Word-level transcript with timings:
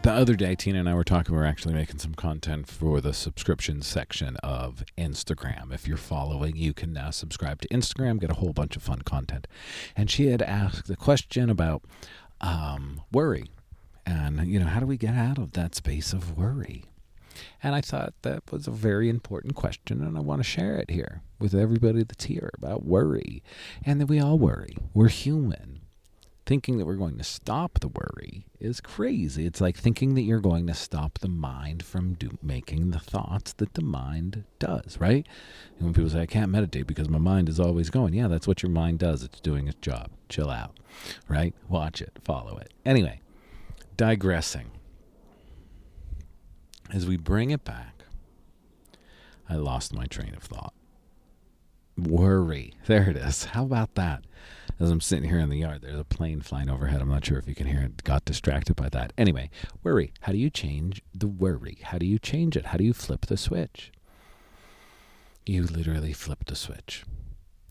The 0.00 0.12
other 0.12 0.36
day, 0.36 0.54
Tina 0.54 0.78
and 0.78 0.88
I 0.88 0.94
were 0.94 1.04
talking. 1.04 1.34
We 1.34 1.40
are 1.40 1.44
actually 1.44 1.74
making 1.74 1.98
some 1.98 2.14
content 2.14 2.68
for 2.68 3.00
the 3.00 3.12
subscription 3.12 3.82
section 3.82 4.36
of 4.38 4.84
Instagram. 4.96 5.72
If 5.72 5.88
you're 5.88 5.96
following, 5.96 6.56
you 6.56 6.72
can 6.72 6.92
now 6.92 7.10
subscribe 7.10 7.60
to 7.62 7.68
Instagram, 7.68 8.20
get 8.20 8.30
a 8.30 8.34
whole 8.34 8.52
bunch 8.52 8.76
of 8.76 8.82
fun 8.82 9.02
content. 9.02 9.48
And 9.96 10.08
she 10.08 10.28
had 10.28 10.40
asked 10.40 10.86
the 10.86 10.96
question 10.96 11.50
about 11.50 11.82
um, 12.40 13.02
worry, 13.12 13.50
and 14.06 14.46
you 14.46 14.60
know, 14.60 14.66
how 14.66 14.80
do 14.80 14.86
we 14.86 14.96
get 14.96 15.14
out 15.14 15.36
of 15.36 15.52
that 15.52 15.74
space 15.74 16.12
of 16.12 16.38
worry? 16.38 16.84
And 17.62 17.74
I 17.74 17.80
thought 17.80 18.14
that 18.22 18.50
was 18.50 18.66
a 18.66 18.72
very 18.72 19.08
important 19.08 19.56
question, 19.56 20.02
and 20.02 20.16
I 20.16 20.20
want 20.20 20.40
to 20.40 20.44
share 20.44 20.76
it 20.76 20.90
here 20.90 21.22
with 21.38 21.54
everybody 21.54 22.04
that's 22.04 22.24
here 22.24 22.50
about 22.56 22.84
worry, 22.84 23.42
and 23.84 24.00
that 24.00 24.06
we 24.06 24.20
all 24.20 24.38
worry. 24.38 24.76
We're 24.94 25.08
human 25.08 25.77
thinking 26.48 26.78
that 26.78 26.86
we're 26.86 26.94
going 26.94 27.18
to 27.18 27.24
stop 27.24 27.78
the 27.80 27.88
worry 27.88 28.46
is 28.58 28.80
crazy. 28.80 29.44
It's 29.44 29.60
like 29.60 29.76
thinking 29.76 30.14
that 30.14 30.22
you're 30.22 30.40
going 30.40 30.66
to 30.68 30.72
stop 30.72 31.18
the 31.18 31.28
mind 31.28 31.84
from 31.84 32.14
do, 32.14 32.38
making 32.42 32.90
the 32.90 32.98
thoughts 32.98 33.52
that 33.52 33.74
the 33.74 33.82
mind 33.82 34.44
does, 34.58 34.98
right? 34.98 35.26
And 35.76 35.84
when 35.84 35.92
people 35.92 36.08
say, 36.08 36.22
I 36.22 36.26
can't 36.26 36.50
meditate 36.50 36.86
because 36.86 37.10
my 37.10 37.18
mind 37.18 37.50
is 37.50 37.60
always 37.60 37.90
going, 37.90 38.14
yeah, 38.14 38.28
that's 38.28 38.48
what 38.48 38.62
your 38.62 38.70
mind 38.70 38.98
does. 38.98 39.22
It's 39.22 39.40
doing 39.40 39.68
its 39.68 39.76
job. 39.82 40.08
Chill 40.30 40.48
out, 40.48 40.80
right? 41.28 41.54
Watch 41.68 42.00
it, 42.00 42.12
follow 42.24 42.56
it. 42.56 42.72
Anyway, 42.82 43.20
digressing. 43.98 44.70
As 46.90 47.06
we 47.06 47.18
bring 47.18 47.50
it 47.50 47.62
back, 47.62 48.04
I 49.50 49.56
lost 49.56 49.92
my 49.92 50.06
train 50.06 50.34
of 50.34 50.44
thought. 50.44 50.72
Worry. 51.98 52.72
There 52.86 53.10
it 53.10 53.18
is. 53.18 53.44
How 53.44 53.64
about 53.64 53.96
that? 53.96 54.24
As 54.80 54.90
I'm 54.90 55.00
sitting 55.00 55.28
here 55.28 55.38
in 55.38 55.48
the 55.48 55.58
yard, 55.58 55.82
there's 55.82 55.98
a 55.98 56.04
plane 56.04 56.40
flying 56.40 56.70
overhead. 56.70 57.00
I'm 57.00 57.08
not 57.08 57.24
sure 57.24 57.38
if 57.38 57.48
you 57.48 57.54
can 57.54 57.66
hear 57.66 57.80
it. 57.80 58.04
Got 58.04 58.24
distracted 58.24 58.76
by 58.76 58.88
that. 58.90 59.12
Anyway, 59.18 59.50
worry. 59.82 60.12
How 60.20 60.32
do 60.32 60.38
you 60.38 60.50
change 60.50 61.02
the 61.14 61.26
worry? 61.26 61.78
How 61.82 61.98
do 61.98 62.06
you 62.06 62.18
change 62.18 62.56
it? 62.56 62.66
How 62.66 62.78
do 62.78 62.84
you 62.84 62.92
flip 62.92 63.26
the 63.26 63.36
switch? 63.36 63.92
You 65.44 65.64
literally 65.64 66.12
flip 66.12 66.44
the 66.46 66.54
switch. 66.54 67.04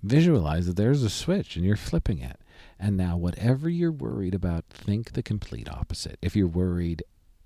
Visualize 0.03 0.65
that 0.67 0.75
there's 0.75 1.03
a 1.03 1.09
switch 1.09 1.55
and 1.55 1.65
you're 1.65 1.75
flipping 1.75 2.19
it. 2.19 2.39
And 2.79 2.97
now, 2.97 3.17
whatever 3.17 3.69
you're 3.69 3.91
worried 3.91 4.35
about, 4.35 4.65
think 4.69 5.13
the 5.13 5.23
complete 5.23 5.69
opposite. 5.69 6.19
If 6.21 6.35
you're 6.35 6.47
worried, 6.47 7.03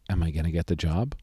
am 0.09 0.23
I 0.23 0.31
going 0.31 0.45
to 0.45 0.51
get 0.51 0.67
the 0.67 0.75
job? 0.75 1.15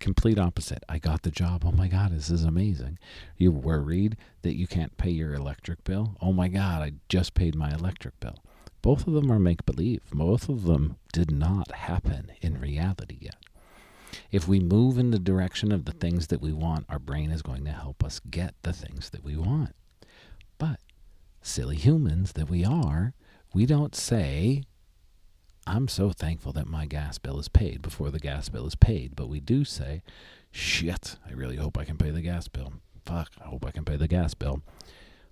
Complete 0.00 0.38
opposite. 0.38 0.82
I 0.88 0.98
got 0.98 1.22
the 1.22 1.30
job. 1.30 1.62
Oh 1.64 1.72
my 1.72 1.86
God, 1.86 2.12
this 2.12 2.30
is 2.30 2.42
amazing. 2.44 2.98
You're 3.36 3.52
worried 3.52 4.16
that 4.42 4.56
you 4.56 4.66
can't 4.66 4.96
pay 4.96 5.10
your 5.10 5.34
electric 5.34 5.84
bill. 5.84 6.16
Oh 6.20 6.32
my 6.32 6.48
God, 6.48 6.82
I 6.82 6.94
just 7.08 7.34
paid 7.34 7.54
my 7.54 7.72
electric 7.72 8.18
bill. 8.18 8.42
Both 8.82 9.06
of 9.06 9.12
them 9.12 9.30
are 9.30 9.38
make 9.38 9.66
believe. 9.66 10.00
Both 10.12 10.48
of 10.48 10.64
them 10.64 10.96
did 11.12 11.30
not 11.30 11.72
happen 11.72 12.32
in 12.40 12.60
reality 12.60 13.18
yet. 13.20 13.36
If 14.32 14.48
we 14.48 14.58
move 14.58 14.98
in 14.98 15.10
the 15.10 15.18
direction 15.18 15.70
of 15.70 15.84
the 15.84 15.92
things 15.92 16.28
that 16.28 16.40
we 16.40 16.52
want, 16.52 16.86
our 16.88 16.98
brain 16.98 17.30
is 17.30 17.42
going 17.42 17.64
to 17.66 17.72
help 17.72 18.02
us 18.02 18.20
get 18.20 18.54
the 18.62 18.72
things 18.72 19.10
that 19.10 19.22
we 19.22 19.36
want. 19.36 19.74
But, 20.58 20.80
silly 21.42 21.76
humans 21.76 22.32
that 22.32 22.48
we 22.48 22.64
are, 22.64 23.14
we 23.52 23.66
don't 23.66 23.94
say, 23.94 24.64
I'm 25.70 25.86
so 25.86 26.10
thankful 26.10 26.52
that 26.54 26.66
my 26.66 26.84
gas 26.84 27.18
bill 27.18 27.38
is 27.38 27.46
paid 27.46 27.80
before 27.80 28.10
the 28.10 28.18
gas 28.18 28.48
bill 28.48 28.66
is 28.66 28.74
paid. 28.74 29.14
But 29.14 29.28
we 29.28 29.38
do 29.38 29.64
say, 29.64 30.02
shit, 30.50 31.14
I 31.24 31.32
really 31.32 31.54
hope 31.54 31.78
I 31.78 31.84
can 31.84 31.96
pay 31.96 32.10
the 32.10 32.22
gas 32.22 32.48
bill. 32.48 32.72
Fuck, 33.06 33.30
I 33.40 33.46
hope 33.46 33.64
I 33.64 33.70
can 33.70 33.84
pay 33.84 33.94
the 33.94 34.08
gas 34.08 34.34
bill. 34.34 34.62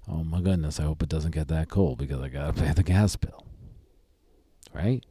Oh 0.07 0.23
my 0.23 0.41
goodness, 0.41 0.79
I 0.79 0.85
hope 0.85 1.03
it 1.03 1.09
doesn't 1.09 1.35
get 1.35 1.49
that 1.49 1.69
cold 1.69 1.99
because 1.99 2.21
I 2.21 2.29
gotta 2.29 2.53
pay 2.53 2.73
the 2.73 2.85
gas 2.85 3.17
bill. 3.17 3.47
Right? 4.73 5.05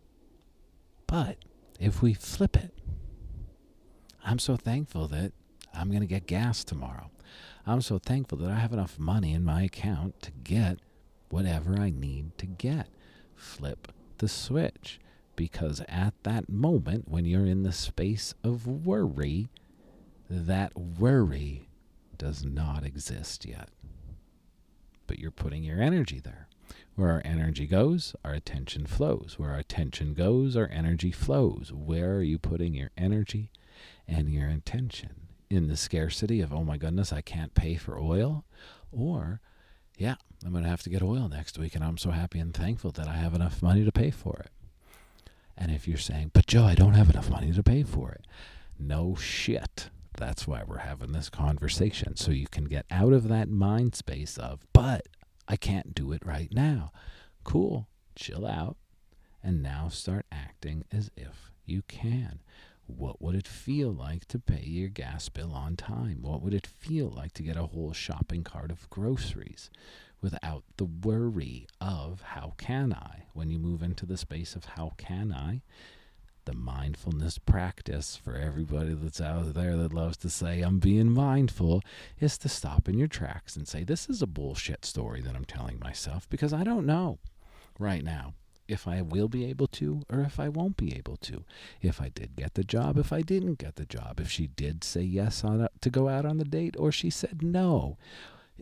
But 1.07 1.39
if 1.77 2.01
we 2.01 2.13
flip 2.13 2.55
it, 2.55 2.73
I'm 4.23 4.39
so 4.39 4.55
thankful 4.55 5.09
that 5.09 5.33
I'm 5.73 5.91
to 5.91 6.05
get 6.05 6.25
gas 6.25 6.63
tomorrow. 6.63 7.11
I'm 7.65 7.81
so 7.81 7.97
thankful 7.97 8.38
that 8.38 8.49
I 8.49 8.59
have 8.59 8.71
enough 8.71 8.97
money 8.97 9.33
in 9.33 9.44
my 9.44 9.63
account 9.63 10.21
to 10.21 10.31
get 10.31 10.79
whatever 11.27 11.77
I 11.77 11.89
need 11.89 12.38
to 12.38 12.45
get. 12.45 12.88
Flip 13.35 13.91
the 14.19 14.29
switch 14.29 15.01
because 15.37 15.81
at 15.87 16.13
that 16.23 16.49
moment, 16.49 17.07
when 17.07 17.23
you're 17.23 17.45
in 17.45 17.63
the 17.63 17.71
space 17.71 18.33
of 18.43 18.67
worry, 18.67 19.47
that 20.29 20.77
worry 20.77 21.69
does 22.17 22.43
not 22.43 22.83
exist 22.83 23.45
yet. 23.45 23.69
But 25.05 25.19
you're 25.19 25.31
putting 25.31 25.63
your 25.63 25.81
energy 25.81 26.19
there. 26.19 26.49
Where 26.95 27.11
our 27.11 27.21
energy 27.23 27.67
goes, 27.67 28.15
our 28.25 28.33
attention 28.33 28.87
flows. 28.87 29.35
Where 29.37 29.51
our 29.51 29.59
attention 29.59 30.13
goes, 30.13 30.57
our 30.57 30.67
energy 30.69 31.11
flows. 31.11 31.71
Where 31.71 32.15
are 32.15 32.23
you 32.23 32.39
putting 32.39 32.73
your 32.73 32.89
energy 32.97 33.51
and 34.05 34.29
your 34.29 34.49
attention? 34.49 35.11
In 35.49 35.67
the 35.67 35.77
scarcity 35.77 36.41
of, 36.41 36.51
oh 36.51 36.63
my 36.63 36.75
goodness, 36.75 37.13
I 37.13 37.21
can't 37.21 37.53
pay 37.53 37.75
for 37.75 37.97
oil? 37.97 38.43
Or, 38.91 39.39
yeah, 39.97 40.15
I'm 40.43 40.51
going 40.51 40.63
to 40.63 40.69
have 40.69 40.81
to 40.83 40.89
get 40.89 41.03
oil 41.03 41.29
next 41.29 41.57
week, 41.57 41.75
and 41.75 41.83
I'm 41.83 41.97
so 41.97 42.11
happy 42.11 42.39
and 42.39 42.53
thankful 42.53 42.91
that 42.93 43.07
I 43.07 43.13
have 43.13 43.33
enough 43.35 43.61
money 43.61 43.85
to 43.85 43.91
pay 43.91 44.11
for 44.11 44.41
it. 44.43 44.49
And 45.57 45.72
if 45.72 45.88
you're 45.88 45.97
saying, 45.97 46.31
but 46.34 46.47
Joe, 46.47 46.63
I 46.63 46.75
don't 46.75 46.94
have 46.94 47.09
enough 47.09 47.29
money 47.29 47.51
to 47.51 47.63
pay 47.63 47.84
for 47.84 48.12
it, 48.12 48.25
no 48.78 49.16
shit. 49.16 49.90
That's 50.18 50.47
why 50.47 50.63
we're 50.66 50.79
having 50.79 51.12
this 51.12 51.29
conversation. 51.29 52.16
So 52.16 52.31
you 52.31 52.47
can 52.47 52.66
get 52.66 52.85
out 52.90 53.13
of 53.13 53.28
that 53.28 53.50
mind 53.50 53.95
space 53.95 54.38
of, 54.38 54.66
but 54.73 55.07
I 55.47 55.56
can't 55.56 55.94
do 55.95 56.12
it 56.12 56.25
right 56.25 56.51
now. 56.51 56.91
Cool. 57.44 57.88
Chill 58.16 58.45
out. 58.45 58.78
And 59.44 59.62
now 59.63 59.90
start 59.90 60.25
acting 60.31 60.84
as 60.91 61.09
if 61.16 61.51
you 61.66 61.84
can. 61.88 62.39
What 62.88 63.22
would 63.22 63.35
it 63.35 63.47
feel 63.47 63.91
like 63.91 64.25
to 64.29 64.39
pay 64.39 64.63
your 64.63 64.89
gas 64.89 65.29
bill 65.29 65.53
on 65.53 65.75
time? 65.75 66.19
What 66.22 66.41
would 66.41 66.53
it 66.53 66.66
feel 66.66 67.09
like 67.09 67.34
to 67.34 67.44
get 67.44 67.57
a 67.57 67.68
whole 67.68 67.94
shopping 67.94 68.44
cart 68.44 68.72
of 68.72 68.89
groceries? 68.89 69.69
Without 70.22 70.63
the 70.78 70.85
worry 70.85 71.67
of 71.79 72.22
how 72.22 72.53
can 72.57 72.94
I. 72.94 73.23
When 73.33 73.50
you 73.50 73.59
move 73.59 73.83
into 73.83 74.05
the 74.05 74.17
space 74.17 74.55
of 74.55 74.66
how 74.66 74.94
can 74.97 75.31
I, 75.31 75.61
the 76.45 76.53
mindfulness 76.53 77.38
practice 77.38 78.16
for 78.16 78.35
everybody 78.35 78.94
that's 78.94 79.19
out 79.19 79.53
there 79.53 79.75
that 79.75 79.94
loves 79.94 80.17
to 80.17 80.29
say, 80.29 80.61
I'm 80.61 80.79
being 80.79 81.09
mindful, 81.09 81.83
is 82.19 82.38
to 82.39 82.50
stop 82.50 82.88
in 82.88 82.97
your 82.97 83.09
tracks 83.09 83.56
and 83.56 83.67
say, 83.67 83.83
This 83.83 84.09
is 84.09 84.22
a 84.22 84.27
bullshit 84.27 84.85
story 84.85 85.22
that 85.22 85.35
I'm 85.35 85.45
telling 85.45 85.77
myself 85.79 86.27
because 86.29 86.53
I 86.53 86.63
don't 86.63 86.85
know 86.85 87.19
right 87.77 88.03
now 88.03 88.33
if 88.67 88.88
I 88.88 89.01
will 89.01 89.27
be 89.27 89.45
able 89.45 89.67
to 89.67 90.03
or 90.09 90.22
if 90.22 90.39
I 90.39 90.50
won't 90.50 90.77
be 90.77 90.95
able 90.95 91.17
to. 91.17 91.44
If 91.81 92.01
I 92.01 92.09
did 92.09 92.35
get 92.35 92.53
the 92.53 92.63
job, 92.63 92.97
if 92.97 93.13
I 93.13 93.22
didn't 93.22 93.59
get 93.59 93.75
the 93.75 93.85
job, 93.85 94.19
if 94.19 94.29
she 94.29 94.47
did 94.47 94.83
say 94.83 95.01
yes 95.01 95.44
on 95.44 95.61
a, 95.61 95.69
to 95.81 95.89
go 95.89 96.09
out 96.09 96.25
on 96.25 96.38
the 96.38 96.45
date 96.45 96.75
or 96.77 96.91
she 96.91 97.09
said 97.09 97.41
no 97.41 97.97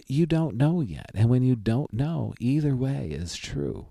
you 0.07 0.25
don't 0.25 0.55
know 0.55 0.81
yet. 0.81 1.11
And 1.13 1.29
when 1.29 1.43
you 1.43 1.55
don't 1.55 1.93
know, 1.93 2.33
either 2.39 2.75
way 2.75 3.09
is 3.11 3.35
true. 3.35 3.87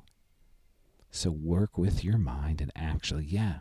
So 1.11 1.31
work 1.31 1.79
with 1.79 2.03
your 2.05 2.19
mind 2.19 2.61
and 2.61 2.73
actually, 2.75 3.25
yeah, 3.25 3.59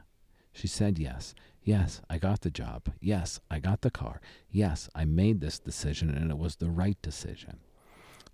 she 0.52 0.68
said 0.68 0.98
yes. 0.98 1.36
Yes, 1.64 2.02
I 2.10 2.18
got 2.18 2.42
the 2.42 2.50
job. 2.50 2.92
Yes, 3.00 3.40
I 3.50 3.60
got 3.60 3.82
the 3.82 3.92
car. 3.92 4.20
Yes, 4.52 4.90
I 4.94 5.06
made 5.06 5.40
this 5.40 5.60
decision 5.60 6.10
and 6.10 6.30
it 6.30 6.38
was 6.38 6.58
the 6.58 6.70
right 6.70 6.98
decision. 7.02 7.60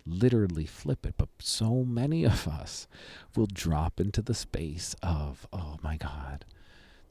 Literally 0.04 0.66
flip 0.66 1.06
it. 1.06 1.14
But 1.16 1.28
so 1.38 1.84
many 1.84 2.24
of 2.24 2.48
us 2.48 2.88
will 3.36 3.46
drop 3.46 4.00
into 4.00 4.22
the 4.22 4.34
space 4.34 4.96
of, 5.02 5.46
oh 5.52 5.76
my 5.82 5.96
God, 5.96 6.44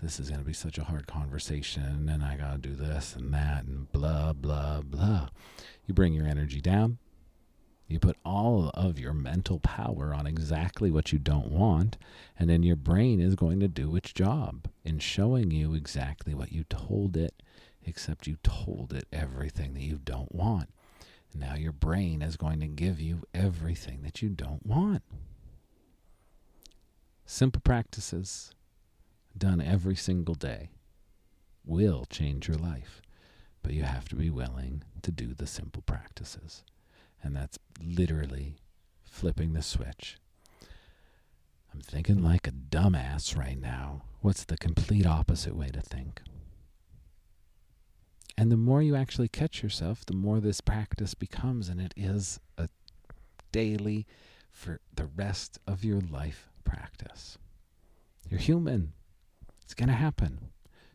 this 0.02 0.20
is 0.20 0.30
going 0.30 0.40
to 0.40 0.46
be 0.46 0.54
such 0.54 0.78
a 0.78 0.86
hard 0.86 1.08
conversation 1.08 2.08
and 2.10 2.24
I 2.24 2.38
got 2.38 2.52
to 2.54 2.70
do 2.70 2.76
this 2.76 3.16
and 3.16 3.34
that 3.34 3.66
and 3.66 3.92
blah, 3.92 4.34
blah, 4.34 4.82
blah. 4.82 5.30
You 5.86 5.94
bring 5.94 6.14
your 6.14 6.28
energy 6.28 6.62
down. 6.62 6.98
You 7.90 7.98
put 7.98 8.18
all 8.24 8.70
of 8.76 9.00
your 9.00 9.14
mental 9.14 9.60
power 9.60 10.14
on 10.14 10.28
exactly 10.28 10.92
what 10.92 11.12
you 11.12 11.18
don't 11.18 11.52
want, 11.52 11.98
and 12.38 12.48
then 12.48 12.62
your 12.62 12.76
brain 12.76 13.20
is 13.20 13.34
going 13.34 13.60
to 13.62 13.68
do 13.68 13.96
its 13.96 14.14
job 14.14 14.68
in 14.86 15.00
showing 15.00 15.50
you 15.50 15.74
exactly 15.74 16.36
what 16.36 16.52
you 16.52 16.66
told 16.66 17.18
it, 17.18 17.42
except 17.84 18.28
you 18.28 18.38
told 18.44 18.94
it 18.94 19.08
everything 19.12 19.74
that 19.74 19.82
you 19.82 19.98
don't 19.98 20.34
want. 20.34 20.70
Now 21.34 21.56
your 21.56 21.72
brain 21.72 22.22
is 22.22 22.38
going 22.38 22.60
to 22.60 22.68
give 22.68 23.02
you 23.02 23.24
everything 23.34 24.04
that 24.04 24.22
you 24.22 24.30
don't 24.30 24.64
want. 24.64 25.02
Simple 27.26 27.62
practices. 27.62 28.54
Done 29.40 29.62
every 29.62 29.96
single 29.96 30.36
day 30.36 30.70
will 31.66 32.06
change 32.10 32.48
your 32.48 32.58
life. 32.58 33.02
But 33.64 33.74
you 33.74 33.84
have 33.84 34.08
to 34.10 34.16
be 34.16 34.30
willing 34.30 34.84
to 35.02 35.12
do 35.12 35.34
the 35.34 35.48
simple 35.48 35.82
practices. 35.82 36.64
And 37.22 37.36
that's 37.36 37.60
literally 37.84 38.56
flipping 39.04 39.54
the 39.54 39.62
switch. 39.62 40.18
I'm 41.74 41.82
thinking 41.82 42.24
like 42.24 42.48
a 42.48 42.52
dumbass 42.52 43.38
right 43.38 43.60
now. 43.60 44.04
What's 44.22 44.44
the 44.44 44.58
complete 44.58 45.06
opposite 45.06 45.56
way 45.56 45.70
to 45.70 45.82
think? 45.82 46.22
And 48.38 48.52
the 48.52 48.58
more 48.58 48.82
you 48.82 48.96
actually 48.96 49.28
catch 49.28 49.62
yourself, 49.62 50.06
the 50.06 50.16
more 50.16 50.40
this 50.40 50.62
practice 50.62 51.14
becomes, 51.14 51.68
and 51.68 51.82
it 51.82 51.94
is 51.98 52.40
a 52.58 52.70
daily, 53.52 54.08
for 54.52 54.80
the 54.94 55.06
rest 55.06 55.60
of 55.68 55.84
your 55.84 56.00
life 56.00 56.50
practice. 56.64 57.38
You're 58.30 58.40
human. 58.40 58.94
It's 59.70 59.76
going 59.76 59.90
to 59.90 59.94
happen. 59.94 60.50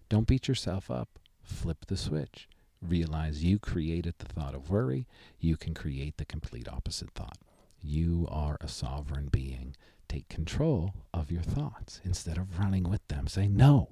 Don't 0.08 0.26
beat 0.26 0.48
yourself 0.48 0.90
up. 0.90 1.20
Flip 1.44 1.86
the 1.86 1.96
switch. 1.96 2.48
Realize 2.82 3.44
you 3.44 3.60
created 3.60 4.14
the 4.18 4.26
thought 4.26 4.52
of 4.52 4.68
worry. 4.68 5.06
You 5.38 5.56
can 5.56 5.74
create 5.74 6.16
the 6.16 6.24
complete 6.24 6.66
opposite 6.68 7.12
thought. 7.14 7.38
You 7.80 8.26
are 8.28 8.58
a 8.60 8.66
sovereign 8.66 9.28
being. 9.30 9.76
Take 10.08 10.26
control 10.28 10.92
of 11.12 11.30
your 11.30 11.42
thoughts 11.42 12.00
instead 12.02 12.36
of 12.36 12.58
running 12.58 12.82
with 12.82 13.06
them. 13.06 13.28
Say, 13.28 13.46
no, 13.46 13.90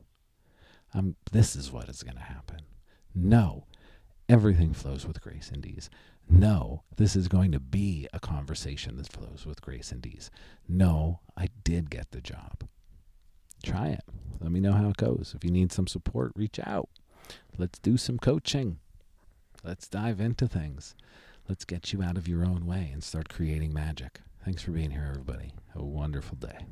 I'm, 0.92 1.14
this 1.30 1.54
is 1.54 1.70
what 1.70 1.88
is 1.88 2.02
going 2.02 2.16
to 2.16 2.20
happen. 2.20 2.62
No, 3.14 3.66
everything 4.28 4.74
flows 4.74 5.06
with 5.06 5.20
grace 5.20 5.52
and 5.54 5.64
ease. 5.64 5.90
No, 6.28 6.82
this 6.96 7.14
is 7.14 7.28
going 7.28 7.52
to 7.52 7.60
be 7.60 8.08
a 8.12 8.18
conversation 8.18 8.96
that 8.96 9.12
flows 9.12 9.46
with 9.46 9.62
grace 9.62 9.92
and 9.92 10.04
ease. 10.04 10.28
No, 10.68 11.20
I 11.36 11.50
did 11.62 11.88
get 11.88 12.10
the 12.10 12.20
job. 12.20 12.66
Try 13.62 13.90
it. 13.90 14.02
Let 14.42 14.50
me 14.50 14.58
know 14.60 14.72
how 14.72 14.88
it 14.88 14.96
goes. 14.96 15.34
If 15.36 15.44
you 15.44 15.52
need 15.52 15.70
some 15.70 15.86
support, 15.86 16.32
reach 16.34 16.58
out. 16.58 16.88
Let's 17.56 17.78
do 17.78 17.96
some 17.96 18.18
coaching. 18.18 18.78
Let's 19.62 19.86
dive 19.86 20.20
into 20.20 20.48
things. 20.48 20.96
Let's 21.48 21.64
get 21.64 21.92
you 21.92 22.02
out 22.02 22.16
of 22.16 22.26
your 22.26 22.44
own 22.44 22.66
way 22.66 22.90
and 22.92 23.04
start 23.04 23.28
creating 23.28 23.72
magic. 23.72 24.20
Thanks 24.44 24.62
for 24.62 24.72
being 24.72 24.90
here, 24.90 25.06
everybody. 25.08 25.52
Have 25.72 25.82
a 25.82 25.86
wonderful 25.86 26.36
day. 26.36 26.66